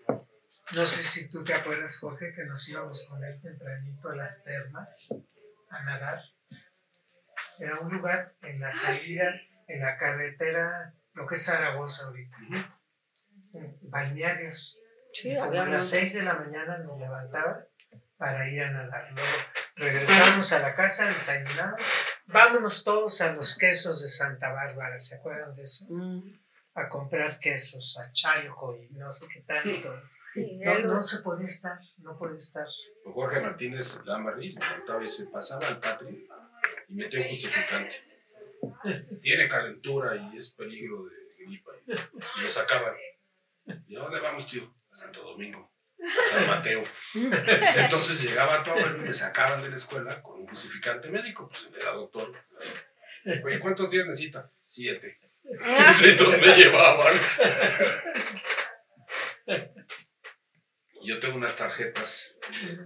no 0.76 0.84
sé 0.84 1.02
si 1.02 1.30
tú 1.30 1.42
te 1.42 1.54
acuerdas, 1.54 1.96
Jorge, 1.98 2.34
que 2.34 2.44
nos 2.44 2.68
íbamos 2.68 3.06
con 3.08 3.24
él 3.24 3.40
tempranito 3.40 4.10
a 4.10 4.14
las 4.16 4.44
termas 4.44 5.08
a 5.70 5.82
nadar. 5.84 6.20
Era 7.58 7.80
un 7.80 7.90
lugar 7.90 8.34
en 8.42 8.60
la 8.60 8.70
salida, 8.70 9.34
en 9.68 9.80
la 9.80 9.96
carretera, 9.96 10.92
lo 11.14 11.26
que 11.26 11.36
es 11.36 11.46
Zaragoza 11.46 12.08
ahorita, 12.08 12.36
en 13.54 13.78
balnearios. 13.84 14.78
Sí, 15.14 15.34
a 15.34 15.46
las 15.50 15.68
un- 15.68 15.80
6 15.80 16.12
de 16.12 16.22
la 16.24 16.34
mañana 16.34 16.76
nos 16.76 16.94
levantaban 16.98 17.64
para 18.18 18.50
ir 18.50 18.64
a 18.64 18.70
nadar. 18.70 19.10
Luego 19.12 19.28
regresamos 19.76 20.52
a 20.52 20.58
la 20.58 20.74
casa, 20.74 21.08
desayunamos. 21.08 21.80
Vámonos 22.26 22.84
todos 22.84 23.22
a 23.22 23.32
los 23.32 23.56
quesos 23.56 24.02
de 24.02 24.08
Santa 24.08 24.52
Bárbara, 24.52 24.98
¿se 24.98 25.14
acuerdan 25.14 25.54
de 25.56 25.62
eso? 25.62 25.86
Mm. 25.88 26.38
A 26.78 26.88
comprar 26.88 27.38
quesos, 27.40 27.98
a 27.98 28.12
Chalco 28.12 28.76
y 28.76 28.88
no 28.94 29.10
sé 29.10 29.26
qué 29.26 29.40
tanto. 29.40 30.00
Sí, 30.32 30.60
No, 30.64 30.78
no 30.80 31.02
se 31.02 31.22
podía 31.22 31.46
estar, 31.46 31.76
no 31.98 32.16
podía 32.16 32.36
estar. 32.36 32.68
Jorge 33.04 33.40
Martínez 33.40 34.00
Lambarri 34.04 34.54
me 34.54 34.76
contaba 34.76 35.02
y 35.02 35.08
se 35.08 35.26
pasaba 35.26 35.66
al 35.66 35.80
patri 35.80 36.28
y 36.88 36.94
metió 36.94 37.20
un 37.20 37.28
justificante. 37.30 37.96
Tiene 39.20 39.48
calentura 39.48 40.14
y 40.14 40.36
es 40.36 40.52
peligro 40.52 41.04
de 41.06 41.44
gripa. 41.44 41.72
Y 41.86 42.42
lo 42.42 42.48
sacaban. 42.50 42.94
¿Y 43.88 43.96
a 43.96 44.00
dónde 44.00 44.20
vamos, 44.20 44.46
tío? 44.46 44.72
A 44.92 44.94
Santo 44.94 45.22
Domingo, 45.22 45.72
a 46.00 46.24
San 46.30 46.46
Mateo. 46.46 46.84
Entonces 47.76 48.22
llegaba 48.22 48.62
todo 48.62 48.78
y 48.96 49.00
me 49.00 49.12
sacaban 49.12 49.62
de 49.62 49.70
la 49.70 49.76
escuela 49.76 50.22
con 50.22 50.42
un 50.42 50.46
justificante 50.46 51.08
médico. 51.10 51.48
Pues 51.48 51.70
era 51.76 51.90
doctor. 51.92 52.32
Oye, 53.44 53.58
¿cuántos 53.58 53.90
días 53.90 54.06
necesita? 54.06 54.50
Siete. 54.62 55.18
Me 55.48 56.54
llevaban. 56.56 57.14
Yo 61.02 61.18
tengo 61.20 61.36
unas 61.36 61.56
tarjetas 61.56 62.38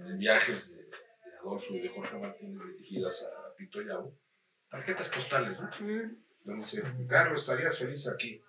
de 0.07 0.17
viajes 0.17 0.77
de, 0.77 0.83
de 0.85 1.37
Adolfo 1.41 1.75
y 1.75 1.81
de 1.81 1.89
Jorge 1.89 2.17
Martínez 2.17 2.63
dirigidas 2.77 3.25
a 3.25 3.55
Pito 3.57 3.83
Yabo. 3.83 4.17
Tarjetas 4.71 5.09
postales, 5.09 5.61
¿no? 5.61 5.69
mm. 5.81 6.17
Donde 6.45 6.65
dice, 6.65 6.83
Carlos, 7.09 7.41
estarías 7.41 7.79
feliz 7.79 8.09
aquí. 8.09 8.41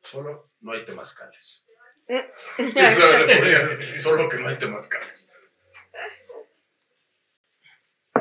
Solo 0.00 0.50
no 0.60 0.72
hay 0.72 0.84
temazcales. 0.84 1.66
Ya, 2.08 2.90
Eso 2.90 3.26
le 3.26 3.36
ponía, 3.36 4.00
Solo 4.00 4.28
que 4.28 4.38
no 4.38 4.48
hay 4.48 4.56
temazcales. 4.56 5.30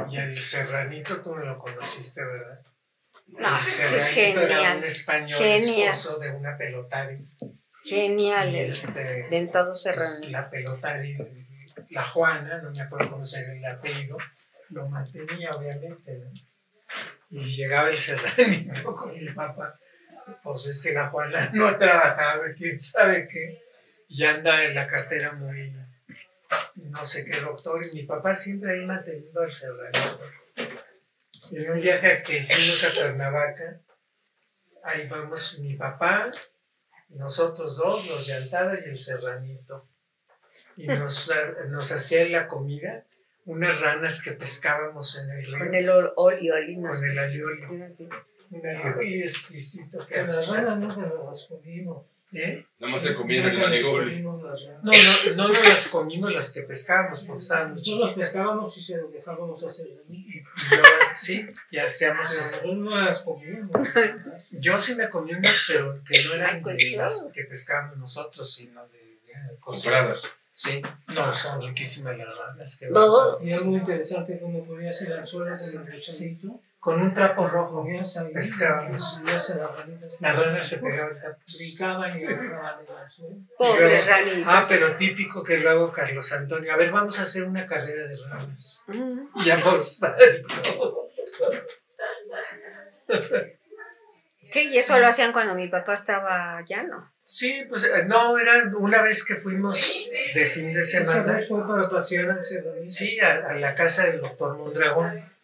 Y 0.09 0.17
el 0.17 0.37
serranito 0.37 1.21
tú 1.21 1.35
no 1.35 1.45
lo 1.45 1.57
conociste, 1.57 2.23
¿verdad? 2.23 2.65
No, 3.27 3.49
el 3.49 3.63
sí, 3.63 3.71
serranito 3.71 4.41
era 4.41 4.41
un 4.41 4.47
genial. 4.65 4.83
español 4.83 5.37
Genial. 5.39 5.91
esposo 5.91 6.19
de 6.19 6.31
una 6.31 6.57
pelotari. 6.57 7.27
Genial. 7.83 8.53
Y 8.53 8.59
el 8.59 8.69
este, 8.69 9.27
Dentado 9.29 9.71
pues, 9.71 9.81
serrano. 9.81 10.29
la 10.29 10.49
pelotari, 10.49 11.17
la 11.89 12.01
Juana, 12.03 12.61
no 12.61 12.71
me 12.71 12.81
acuerdo 12.81 13.11
cómo 13.11 13.23
se 13.25 13.39
el 13.39 13.65
apellido, 13.65 14.17
lo 14.69 14.87
mantenía 14.89 15.51
obviamente, 15.51 16.17
¿no? 16.17 16.31
Y 17.29 17.43
llegaba 17.55 17.89
el 17.89 17.97
serranito 17.97 18.95
con 18.95 19.13
mi 19.13 19.29
papá. 19.31 19.79
Pues 20.43 20.65
es 20.65 20.81
que 20.81 20.93
la 20.93 21.09
Juana 21.09 21.49
no 21.53 21.77
trabajaba, 21.77 22.43
quién 22.57 22.77
sabe 22.79 23.27
qué. 23.27 23.61
y 24.09 24.23
anda 24.25 24.63
en 24.63 24.75
la 24.75 24.87
cartera 24.87 25.33
muy, 25.33 25.73
no 26.75 27.05
sé 27.05 27.23
qué 27.25 27.39
doctor, 27.39 27.85
y 27.85 27.95
mi 27.95 28.03
papá 28.03 28.33
siempre 28.35 28.73
ahí 28.73 28.85
manteniendo 28.85 29.41
al 29.41 29.51
serranito. 29.51 30.19
En 31.51 31.71
un 31.71 31.81
viaje 31.81 32.21
que 32.23 32.37
hicimos 32.37 32.83
a 32.83 32.93
Cuernavaca, 32.93 33.79
ahí 34.83 35.07
vamos 35.07 35.59
mi 35.59 35.75
papá, 35.75 36.29
nosotros 37.09 37.77
dos, 37.77 38.07
los 38.07 38.27
llantada 38.27 38.79
y 38.79 38.89
el 38.89 38.97
serranito. 38.97 39.87
Y 40.75 40.87
nos, 40.87 41.31
nos 41.69 41.91
hacía 41.91 42.27
la 42.29 42.47
comida 42.47 43.03
unas 43.45 43.79
ranas 43.79 44.21
que 44.21 44.31
pescábamos 44.33 45.17
en 45.23 45.29
el 45.31 45.45
río. 45.45 45.57
Con 45.59 45.73
el 45.75 45.89
ol- 45.89 46.13
olioli. 46.17 46.75
Con 46.81 47.09
el 47.09 47.17
alioli. 47.19 47.61
Un 48.49 48.65
alioli 48.67 49.21
exquisito 49.21 50.05
que 50.05 50.15
Con 50.15 50.23
las 50.23 50.47
ranas 50.49 50.79
nunca 50.79 50.95
nos 51.07 51.25
las 51.25 51.47
comimos. 51.47 52.05
¿Eh? 52.33 52.65
Nada 52.79 52.91
más 52.91 53.01
se 53.01 53.09
el 53.09 53.15
comimos 53.15 54.43
las 54.43 54.65
ranas. 54.65 54.83
No, 54.83 54.91
no, 54.91 55.35
no 55.35 55.47
nos 55.47 55.69
las 55.69 55.87
comimos 55.87 56.33
las 56.33 56.51
que 56.51 56.63
pescábamos 56.63 57.21
porque 57.21 57.41
estaban 57.41 57.69
muy 57.69 57.77
Nosotros 57.79 58.09
las 58.09 58.13
pescábamos 58.13 58.77
y 58.77 58.81
se 58.81 58.97
las 58.97 59.13
dejábamos 59.13 59.63
hacer 59.63 59.87
a 59.87 60.09
mí. 60.09 60.17
Y, 60.17 60.37
y 60.37 60.43
luego, 60.69 60.85
sí, 61.13 61.47
y 61.71 61.77
hacíamos 61.77 62.27
nosotros 62.37 62.77
no 62.77 63.01
las 63.01 63.21
comíamos. 63.21 63.71
Yo 64.51 64.79
sí 64.79 64.95
me 64.95 65.09
comí 65.09 65.33
unas, 65.33 65.65
pero 65.67 66.03
que 66.03 66.25
no 66.25 66.33
eran 66.33 66.61
de 66.61 66.97
las 66.97 67.25
que 67.33 67.43
pescábamos 67.45 67.97
nosotros, 67.97 68.53
sino 68.53 68.85
de, 68.87 68.97
de 68.97 69.57
Compradas. 69.59 70.29
Sí, 70.53 70.81
no, 71.13 71.31
son 71.31 71.61
riquísimas 71.61 72.17
las 72.17 72.35
ranas. 72.35 72.77
que 72.77 72.89
No. 72.89 73.39
Y 73.39 73.53
muy 73.63 73.75
interesante 73.77 74.39
cómo 74.39 74.65
ponías 74.65 74.99
el 75.03 75.13
anzuelo 75.13 75.55
con 75.55 75.87
el 75.87 76.03
gusanito. 76.03 76.59
Con 76.87 77.01
un 77.01 77.13
trapo 77.13 77.45
rojo. 77.45 77.83
Ponías 77.83 78.15
ahí, 78.15 78.31
Pescábamos. 78.31 79.21
las 79.25 80.39
ranas 80.39 80.65
se 80.65 80.77
pegaban. 80.77 81.15
el 81.15 81.19
trapo. 81.19 81.41
Brincaban 81.45 82.17
y 82.17 82.23
agarraban 82.25 82.77
ranitas. 84.07 84.45
Ah, 84.47 84.65
pero 84.69 84.95
típico 84.95 85.43
que 85.43 85.57
luego 85.57 85.91
Carlos 85.91 86.31
Antonio. 86.31 86.73
A 86.73 86.77
ver, 86.77 86.89
vamos 86.89 87.19
a 87.19 87.23
hacer 87.23 87.43
una 87.43 87.65
carrera 87.65 88.07
de 88.07 88.15
ranas. 88.29 88.85
Mm. 88.87 89.19
Y 89.35 89.49
apostando. 89.49 90.17
¿Qué? 94.49 94.63
¿Y 94.63 94.77
eso 94.77 94.97
lo 94.97 95.07
hacían 95.07 95.33
cuando 95.33 95.55
mi 95.55 95.67
papá 95.67 95.93
estaba 95.93 96.59
allá, 96.59 96.83
no? 96.83 97.11
Sí, 97.25 97.65
pues 97.67 97.83
eh, 97.83 98.05
no, 98.05 98.39
era 98.39 98.63
una 98.77 99.01
vez 99.01 99.25
que 99.25 99.35
fuimos 99.35 100.07
de 100.33 100.45
fin 100.45 100.71
de 100.71 100.81
semana. 100.83 101.41
Sí, 102.85 103.19
a, 103.19 103.45
a 103.45 103.55
la 103.55 103.75
casa 103.75 104.05
del 104.05 104.19
doctor 104.21 104.57
Mondragón. 104.57 105.35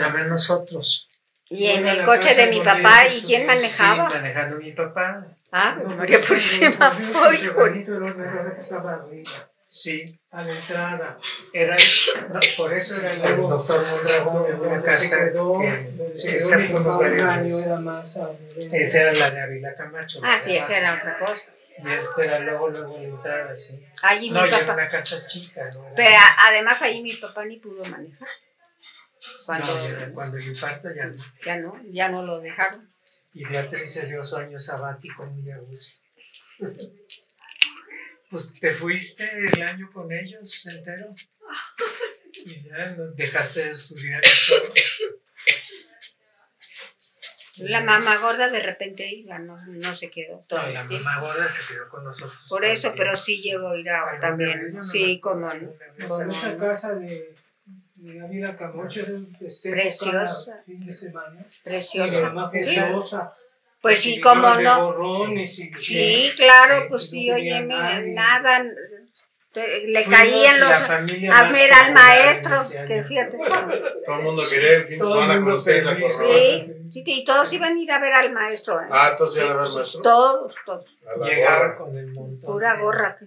Nada 0.00 0.24
nosotros. 0.24 1.08
Y 1.48 1.66
en 1.66 1.86
el 1.86 2.04
coche 2.04 2.28
casa 2.28 2.42
de 2.42 2.46
mi 2.50 2.60
papá, 2.60 3.06
¿y 3.08 3.20
quién 3.22 3.46
manejaba? 3.46 4.08
Sí, 4.08 4.14
manejando 4.14 4.56
mi 4.56 4.72
papá. 4.72 5.26
Ah, 5.52 5.76
que 8.54 8.60
estaba 8.60 8.94
arriba, 8.94 9.30
Sí, 9.66 10.18
a 10.32 10.42
la 10.42 10.58
entrada. 10.58 11.18
era, 11.52 11.76
no, 12.32 12.40
por 12.56 12.72
eso 12.72 12.96
era 12.96 13.12
el 13.12 13.36
doctor 13.36 13.84
Mondragón 13.86 14.46
en 14.48 14.60
una 14.60 14.68
Donde 14.78 14.96
se 14.98 15.10
casa 15.10 15.28
quedó, 15.28 15.60
que 15.60 15.90
donde 15.96 16.16
se 16.40 16.58
fuimos 16.58 16.98
papá 16.98 17.36
nivel- 17.36 18.70
Esa 18.72 19.00
era 19.00 19.12
la 19.14 19.30
de 19.30 19.40
Ávila 19.42 19.74
Camacho. 19.76 20.20
Ah, 20.24 20.38
sí, 20.38 20.56
esa 20.56 20.76
era 20.78 20.94
otra 20.94 21.18
cosa. 21.18 21.50
Y 21.84 21.92
esta 21.92 22.22
era 22.22 22.38
luego, 22.40 22.68
luego 22.68 22.98
la 22.98 23.04
entrada, 23.08 23.56
sí. 23.56 23.80
Allí 24.02 24.30
No, 24.30 24.42
mi 24.42 24.46
y 24.46 24.48
era 24.50 24.58
papá. 24.60 24.72
una 24.74 24.88
casa 24.88 25.26
chica, 25.26 25.68
¿no? 25.74 25.84
Era- 25.86 25.94
Pero 25.96 26.16
además 26.46 26.82
ahí 26.82 27.02
mi 27.02 27.16
papá 27.16 27.44
ni 27.44 27.58
pudo 27.58 27.84
manejar. 27.84 28.28
Cuando 29.46 29.74
No, 29.78 29.86
ya- 29.88 30.12
cuando 30.12 30.36
el 30.38 30.46
infarto 30.48 30.88
ya 30.94 31.06
no. 31.06 31.12
ya 31.44 31.56
no, 31.58 31.78
ya 31.90 32.08
no 32.08 32.24
lo 32.24 32.40
dejaron. 32.40 32.92
Y 33.32 33.44
Beatriz 33.44 33.92
se 33.92 34.06
dio 34.06 34.22
su 34.24 34.36
año 34.36 34.58
sabático 34.58 35.24
muy 35.26 35.50
a 35.50 35.58
gusto. 35.58 36.00
Pues 38.30 38.54
te 38.60 38.72
fuiste 38.72 39.28
el 39.52 39.62
año 39.62 39.90
con 39.92 40.10
ellos 40.12 40.66
entero. 40.66 41.14
Y 42.44 42.62
ya 42.62 42.94
dejaste 43.16 43.64
de 43.64 43.70
estudiar 43.70 44.22
y 44.24 44.48
todo. 44.48 44.72
La 47.68 47.82
mamá 47.82 48.16
gorda 48.18 48.48
de 48.48 48.60
repente 48.60 49.06
iba, 49.06 49.38
no, 49.38 49.58
no 49.66 49.94
se 49.94 50.10
quedó 50.10 50.44
todo 50.48 50.62
No, 50.62 50.68
la 50.70 50.86
tiempo. 50.88 51.04
mamá 51.04 51.20
gorda 51.20 51.46
se 51.46 51.66
quedó 51.74 51.88
con 51.90 52.04
nosotros. 52.04 52.46
Por 52.48 52.64
eso, 52.64 52.94
pero 52.96 53.14
sí 53.16 53.38
llegó 53.42 53.70
a 53.70 53.78
ir 53.78 53.90
a 53.90 54.18
también. 54.18 54.72
no 54.74 54.82
Sí, 54.82 55.20
como 55.20 55.52
no, 55.52 55.74
esa 56.30 56.56
casa 56.56 56.94
de 56.94 57.34
Ávila 58.24 58.56
Preciosa. 59.70 60.62
fin 60.66 60.86
de 60.86 60.92
semana. 60.92 61.40
Preciosa. 61.64 62.30
Sí. 62.30 62.48
juiciosa. 62.50 63.34
Pues 63.82 63.98
sí, 64.00 64.20
cómo 64.20 64.54
no. 64.56 64.84
borrones 64.92 65.58
y- 65.58 65.72
Sí, 65.76 66.30
claro, 66.36 66.82
Sí, 66.82 66.86
pues 66.90 67.10
sí, 67.10 67.30
oye, 67.32 67.62
nadie. 67.62 68.12
nada. 68.12 68.64
te- 69.52 69.88
Le 69.88 70.04
caían 70.04 70.60
los. 70.60 70.70
A 71.32 71.48
ver 71.50 71.72
al 71.72 71.92
maestro, 71.94 72.56
que 72.86 73.02
fíjate. 73.02 73.38
Todo 74.06 74.16
el 74.18 74.22
mundo 74.22 74.42
quería 74.48 74.72
el 74.76 74.86
fin 74.86 74.98
de 74.98 75.04
semana 75.06 75.34
con 75.42 75.52
ustedes 75.54 75.86
a. 75.86 75.98
Corrón. 75.98 76.36
Sí, 76.60 76.74
sí, 76.90 77.02
y 77.06 77.24
todos 77.24 77.52
iban 77.52 77.74
a 77.74 77.80
ir 77.80 77.90
a 77.90 77.98
ver 78.00 78.12
al 78.12 78.32
maestro. 78.32 78.80
¿eh? 78.80 78.86
Ah, 78.90 79.08
entonces 79.12 79.40
ya 79.42 79.46
la 79.48 79.54
ver 79.56 79.66
Sí, 79.66 79.76
maestro. 79.76 80.02
Todos, 80.02 80.54
todos. 80.66 80.84
A 81.06 81.24
Llegaron 81.26 81.76
con 81.76 81.96
el 81.96 82.06
montón. 82.12 82.40
Pura 82.52 82.76
gorra. 82.76 83.18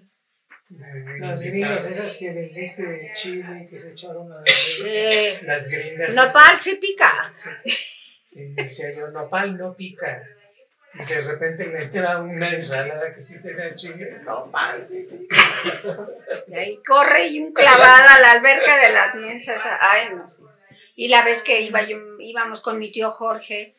Las 1.20 1.42
gringas 1.42 1.86
esas 1.86 2.18
que 2.18 2.32
vendiste 2.32 2.84
de 2.84 3.12
Chile 3.14 3.68
que 3.70 3.80
se 3.80 3.92
echaron 3.92 4.32
a 4.32 4.44
Eh, 4.86 5.40
Las 5.44 5.70
gringas. 5.70 6.16
nopal 6.16 6.58
sí 6.58 6.76
pica. 6.76 7.32
Sí, 7.36 7.50
sí, 8.30 8.46
decía 8.56 8.94
yo, 8.96 9.08
nopal 9.10 9.58
no 9.58 9.74
pica. 9.76 10.24
Y 10.96 11.04
de 11.06 11.22
repente 11.22 11.66
le 11.66 11.84
entra 11.86 12.20
una 12.22 12.54
ensalada 12.54 13.12
que 13.12 13.20
sí 13.20 13.42
tenía 13.42 13.74
chile. 13.76 14.20
Nopal 14.24 14.88
sí 14.88 15.08
pica. 15.10 16.08
Y 16.48 16.56
ahí 16.56 16.80
corre 16.86 17.28
y 17.28 17.40
un 17.42 17.52
clavada 17.54 18.16
a 18.16 18.20
la 18.22 18.32
alberca 18.32 18.78
de 18.86 18.94
las 18.94 19.16
mensas. 19.16 19.62
Ay, 19.80 20.10
no 20.16 20.28
sé. 20.28 20.40
Y 20.96 21.08
la 21.08 21.24
vez 21.24 21.42
que 21.42 21.62
iba 21.62 21.82
yo, 21.84 21.98
íbamos 22.20 22.62
con 22.62 22.78
mi 22.78 22.92
tío 22.92 23.10
Jorge 23.10 23.74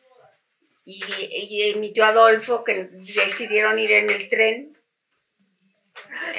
y, 0.83 1.01
y 1.31 1.75
mi 1.79 1.93
tío 1.93 2.03
Adolfo, 2.03 2.63
que 2.65 2.89
decidieron 3.15 3.79
ir 3.79 3.93
en 3.93 4.09
el 4.09 4.27
tren 4.27 4.74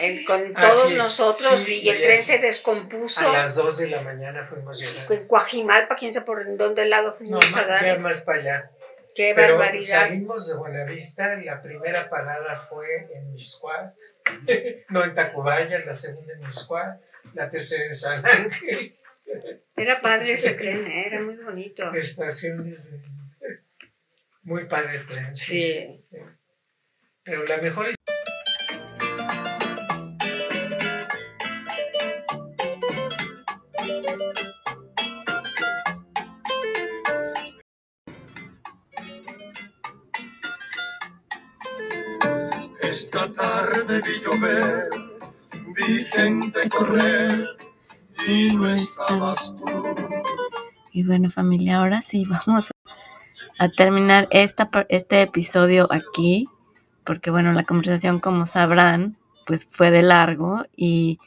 en- 0.01 0.25
con 0.25 0.53
Ah, 0.55 0.61
todos 0.69 0.89
sí, 0.89 0.95
nosotros 0.95 1.61
sí, 1.61 1.81
y 1.83 1.89
el 1.89 1.97
tren 2.03 2.17
se 2.17 2.39
descompuso. 2.39 3.29
A 3.29 3.33
las 3.33 3.55
2 3.55 3.79
de 3.79 3.89
la 3.89 4.01
mañana 4.03 4.45
fuimos 4.45 4.79
llegando. 4.81 5.13
En 5.15 5.27
Coajimalpa, 5.27 5.97
quién 5.97 6.13
sabe 6.13 6.27
por 6.27 6.57
dónde 6.57 6.85
lado 6.87 7.09
No, 7.11 7.15
fuimos 7.15 7.57
a 7.57 7.65
dar. 7.67 7.85
ya 7.85 7.97
más 7.97 8.23
para 8.23 8.39
allá. 8.41 8.71
Qué 9.15 9.33
Pero 9.35 9.57
barbaridad. 9.57 9.87
salimos 10.03 10.47
de 10.47 10.57
Buenavista, 10.57 11.37
la 11.37 11.63
primera 11.63 12.11
parada 12.11 12.55
fue 12.57 13.09
en 13.15 13.33
Miscuac, 13.33 13.95
no 14.91 15.05
en 15.05 15.15
Tacubaya, 15.15 15.79
la 15.79 15.95
segunda 15.95 16.35
en 16.35 16.41
Miscuac, 16.41 17.01
la 17.33 17.49
tercera 17.49 17.87
en 17.87 17.95
San 17.95 18.27
Ángel, 18.27 18.95
Era 19.75 20.01
padre 20.03 20.33
ese 20.33 20.51
tren, 20.55 20.87
¿eh? 20.87 21.05
era 21.07 21.21
muy 21.23 21.37
bonito. 21.37 21.93
estaciones 21.95 22.93
de... 22.93 23.01
Muy 24.43 24.67
padre 24.67 24.99
el 24.99 25.07
tren, 25.07 25.35
sí. 25.35 25.99
Sí. 26.11 26.21
Pero 27.25 27.45
la 27.45 27.57
mejor 27.57 27.89
tarde 43.87 44.03
vi 44.03 44.21
llover, 44.21 44.91
vi 45.77 46.05
gente 46.05 46.69
correr 46.69 47.49
y 48.27 48.55
no 48.57 48.69
estabas 48.69 49.55
tú. 49.55 49.95
Y 50.93 51.05
bueno 51.05 51.31
familia, 51.31 51.79
ahora 51.79 52.03
sí 52.03 52.25
vamos 52.47 52.71
a 53.59 53.69
terminar 53.69 54.29
esta, 54.31 54.71
este 54.89 55.23
episodio 55.23 55.87
aquí, 55.91 56.47
porque 57.05 57.31
bueno, 57.31 57.53
la 57.53 57.65
conversación 57.65 58.19
como 58.21 58.47
sabrán, 58.47 59.17
pues 59.47 59.67
fue 59.71 59.91
de 59.91 60.03
largo 60.03 60.65
y 60.77 61.19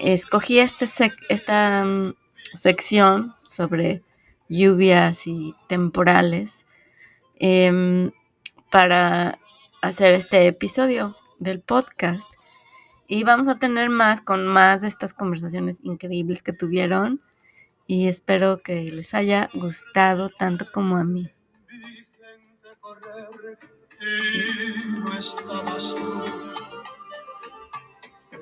escogí 0.00 0.58
este 0.58 0.86
esta 1.28 1.84
mm, 1.84 2.14
sección 2.54 3.34
sobre 3.46 4.02
lluvias 4.48 5.26
y 5.26 5.54
temporales 5.68 6.66
em, 7.38 8.10
para 8.70 9.38
hacer 9.80 10.14
este 10.14 10.46
episodio 10.48 11.16
del 11.42 11.60
podcast. 11.60 12.32
Y 13.06 13.24
vamos 13.24 13.48
a 13.48 13.58
tener 13.58 13.90
más 13.90 14.20
con 14.20 14.46
más 14.46 14.82
de 14.82 14.88
estas 14.88 15.12
conversaciones 15.12 15.80
increíbles 15.82 16.42
que 16.42 16.52
tuvieron 16.52 17.20
y 17.86 18.08
espero 18.08 18.62
que 18.62 18.90
les 18.90 19.12
haya 19.14 19.50
gustado 19.54 20.28
tanto 20.28 20.66
como 20.72 20.96
a 20.96 21.04
mí. 21.04 21.30
Vi 21.68 21.82
gente 21.94 22.68
correr 22.80 23.58
y 24.00 24.88
no 24.98 25.12
estabas 25.12 25.94
tú. 25.94 26.24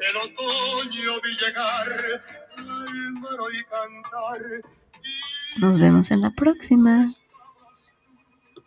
El 0.00 0.16
otoño 0.16 1.20
vi 1.22 1.36
llegar 1.36 2.22
al 2.56 3.12
mar 3.14 3.38
y 3.52 3.64
cantar. 3.64 4.70
Nos 5.58 5.78
vemos 5.78 6.10
en 6.10 6.20
la 6.20 6.30
próxima. 6.30 7.04